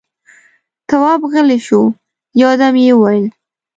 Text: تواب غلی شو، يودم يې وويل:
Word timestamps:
تواب 0.89 1.21
غلی 1.31 1.59
شو، 1.67 1.81
يودم 2.41 2.75
يې 2.85 2.93
وويل: 2.95 3.25